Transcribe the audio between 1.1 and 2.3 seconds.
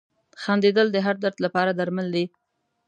درد لپاره درمل دي.